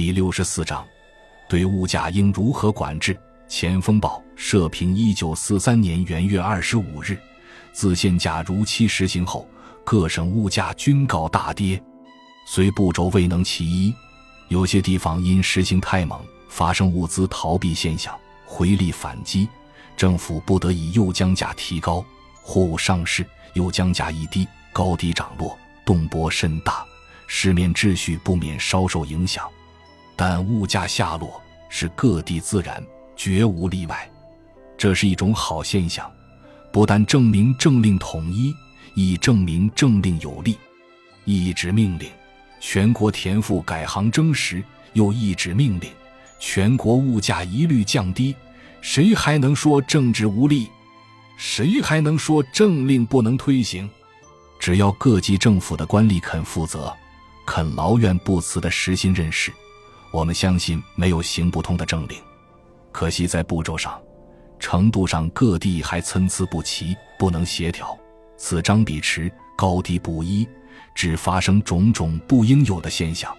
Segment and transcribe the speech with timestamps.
[0.00, 0.82] 第六十四章，
[1.46, 3.14] 对物价应如何管制？
[3.50, 7.18] 前锋报社评：一九四三年元月二十五日，
[7.70, 9.46] 自限价如期实行后，
[9.84, 11.78] 各省物价均告大跌。
[12.46, 13.94] 虽步骤未能其一，
[14.48, 19.46] 有些地方因实行太猛，发生物资逃避现象，回力反击，
[19.98, 22.02] 政府不得已又将价提高。
[22.40, 23.22] 货物上市，
[23.52, 26.86] 又将价一低，高低涨落，动波甚大，
[27.26, 29.46] 市面秩序不免稍受影响。
[30.22, 31.40] 但物价下落
[31.70, 32.84] 是各地自然，
[33.16, 34.06] 绝无例外，
[34.76, 36.12] 这是一种好现象，
[36.70, 38.54] 不但证明政令统一，
[38.94, 40.58] 亦证明政令有力。
[41.24, 42.10] 一纸命令，
[42.60, 44.62] 全国田赋改行征时，
[44.92, 45.90] 又一纸命令，
[46.38, 48.36] 全国物价一律降低，
[48.82, 50.68] 谁还能说政治无力？
[51.38, 53.88] 谁还能说政令不能推行？
[54.58, 56.94] 只要各级政府的官吏肯负责，
[57.46, 59.50] 肯劳怨不辞的实心任事。
[60.12, 62.18] 我们相信没有行不通的政令，
[62.90, 64.00] 可惜在步骤上、
[64.58, 67.96] 程度上各地还参差不齐，不能协调，
[68.36, 70.46] 此张彼弛，高低不一，
[70.94, 73.32] 只发生种种不应有的现象，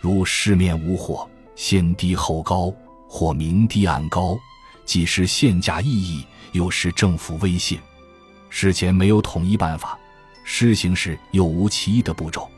[0.00, 2.72] 如市面无货，先低后高，
[3.06, 4.38] 或明低暗高，
[4.86, 7.78] 既是限价意义，又是政府威信。
[8.48, 9.98] 事前没有统一办法，
[10.42, 12.48] 施行时又无其一的步骤，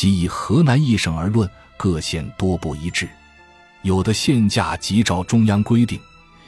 [0.00, 1.46] 即以河南一省而论。
[1.76, 3.06] 各县多不一致，
[3.82, 6.00] 有的县价即照中央规定，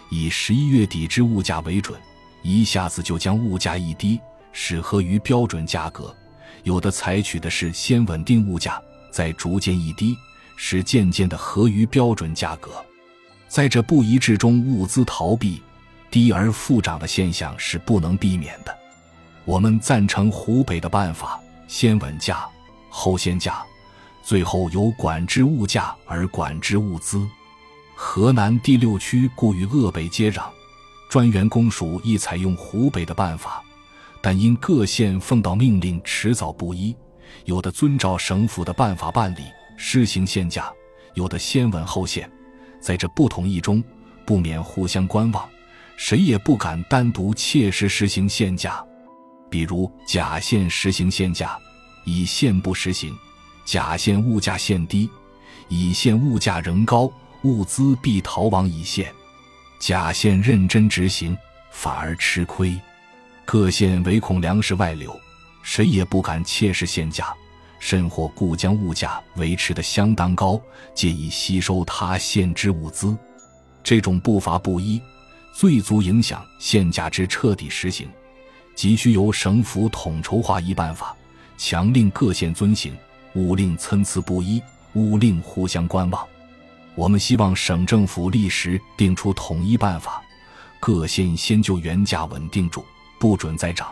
[0.08, 2.00] 以十一月底之物价为准，
[2.40, 4.18] 一下子就将物价一低，
[4.52, 6.04] 使合于标准价格；
[6.62, 8.80] 有的采取的是先稳定物价，
[9.10, 10.16] 再逐渐一低，
[10.56, 12.70] 使渐渐的合于标准价格。
[13.48, 15.62] 在这不一致中，物资逃避、
[16.10, 18.74] 低而复涨的现象是不能避免的。
[19.44, 22.46] 我们赞成湖北的办法，先稳价，
[22.92, 23.60] 后限价。
[24.22, 27.26] 最后由管制物价而管制物资，
[27.96, 30.44] 河南第六区故与鄂北接壤，
[31.10, 33.60] 专员公署亦采用湖北的办法，
[34.20, 36.94] 但因各县奉到命令迟早不一，
[37.46, 39.42] 有的遵照省府的办法办理，
[39.76, 40.72] 施行限价；
[41.14, 42.30] 有的先稳后限，
[42.80, 43.82] 在这不同意中，
[44.24, 45.48] 不免互相观望，
[45.96, 48.80] 谁也不敢单独切实实行限价。
[49.50, 51.58] 比如甲县实行限价，
[52.04, 53.16] 乙县不实行。
[53.64, 55.08] 甲县物价限低，
[55.68, 57.10] 乙县物价仍高，
[57.42, 59.12] 物资必逃往乙县。
[59.78, 61.36] 甲县认真执行，
[61.70, 62.76] 反而吃亏。
[63.44, 65.18] 各县唯恐粮食外流，
[65.62, 67.32] 谁也不敢切实限价，
[67.78, 70.60] 甚或故将物价维持的相当高，
[70.94, 73.16] 借以吸收他县之物资。
[73.82, 75.00] 这种步伐不一，
[75.52, 78.08] 最足影响限价之彻底实行，
[78.74, 81.16] 急需由省府统筹划一办法，
[81.64, 82.92] 强令各县遵行。
[83.34, 84.60] 勿令参差不一，
[84.94, 86.26] 勿令互相观望。
[86.96, 90.20] 我们希望省政府立时定出统一办法，
[90.80, 92.84] 各县先就原价稳定住，
[93.20, 93.90] 不准再涨，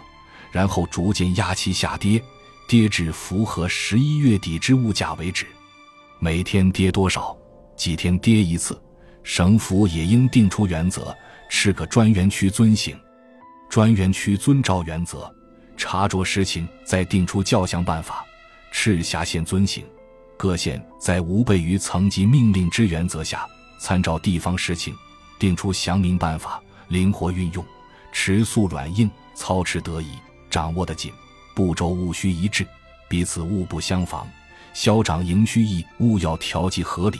[0.51, 2.21] 然后逐渐压其下跌，
[2.69, 5.47] 跌至符合十一月底之物价为止。
[6.19, 7.35] 每天跌多少，
[7.77, 8.79] 几天跌一次，
[9.23, 11.17] 省府也应定出原则，
[11.49, 12.99] 吃个专员区遵行。
[13.71, 15.35] 专员区遵照原则，
[15.81, 18.23] 查着实情，再定出较详办法。
[18.71, 19.83] 赤霞县遵行，
[20.37, 23.49] 各县在无悖于层级命令之原则下，
[23.81, 24.95] 参照地方实情，
[25.39, 27.65] 定出详明办法，灵活运用，
[28.13, 30.11] 持速软硬，操持得宜，
[30.51, 31.11] 掌握得紧，
[31.55, 32.67] 步骤务须一致，
[33.09, 34.29] 彼此务不相妨，
[34.75, 37.19] 消长营需役务要调剂合理，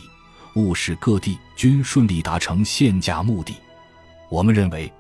[0.55, 3.55] 务使各地均顺利达成限价目的。
[4.29, 4.93] 我们认为，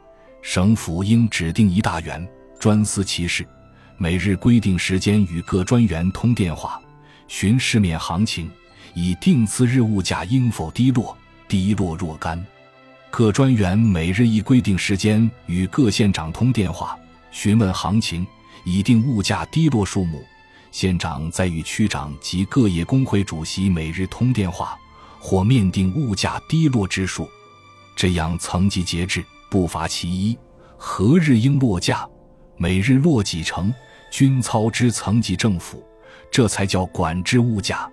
[0.43, 2.27] 省府应指定一大员，
[2.61, 3.45] 专司其事。
[3.97, 6.81] 每日规定时间与各专员通电话，
[7.27, 8.51] 询市面行情，
[8.95, 11.17] 以定次日物价应否低落，
[11.49, 12.43] 低落若干。
[13.11, 16.97] 各专员每日一规定时间与各县长通电话，
[17.31, 18.27] 询问行情，
[18.65, 20.23] 以定物价低落数目。
[20.71, 24.79] 县长再与区长及各业工会主席每日通电话，
[25.19, 27.29] 或面定物价低落之数。
[27.97, 30.39] 这样层级节制，不乏其一。
[30.79, 32.09] 何日应落价，
[32.63, 33.73] 每日落几成？
[34.11, 35.83] 均操之层级政府，
[36.31, 37.91] 这才叫管制物价。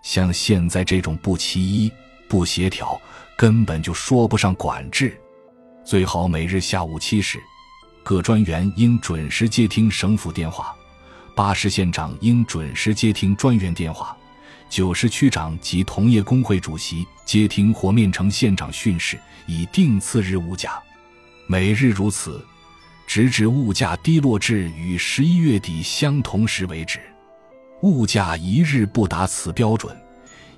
[0.00, 1.92] 像现在这种不齐一、
[2.26, 2.98] 不协调，
[3.36, 5.14] 根本就说不上管制。
[5.84, 7.38] 最好每日下午七时，
[8.02, 10.74] 各专员应准时接听省府电话；
[11.36, 14.16] 八十县长应准时接听专员电话；
[14.70, 20.82] 九十区长及同业工会主席接听或面呈县长训示，以定次日物价。
[21.46, 22.42] 每日如此。
[23.08, 27.00] 直至物价低落至与十一月底相同时为止，
[27.80, 29.96] 物价一日不达此标准，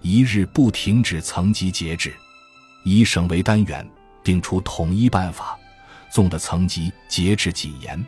[0.03, 2.13] 一日不停止层级节制，
[2.85, 3.89] 以省为单元，
[4.25, 5.57] 定出统一办法。
[6.11, 8.05] 纵的层级节制谨严，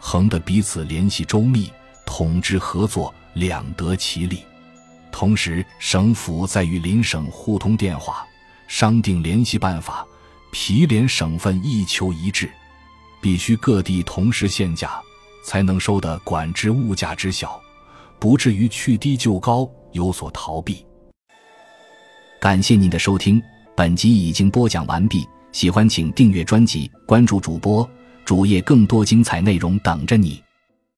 [0.00, 1.70] 横的彼此联系周密，
[2.04, 4.40] 统支合作，两得其利。
[5.12, 8.26] 同时，省府在与邻省互通电话，
[8.66, 10.04] 商定联系办法，
[10.50, 12.50] 毗连省份一求一致。
[13.24, 15.00] 必须各地同时限价，
[15.42, 17.58] 才能收的管制物价之小，
[18.18, 20.84] 不至于去低就高，有所逃避。
[22.38, 23.42] 感谢您的收听，
[23.74, 25.26] 本集已经播讲完毕。
[25.52, 27.88] 喜欢请订阅专辑，关注主播
[28.26, 30.43] 主页，更多精彩内容等着你。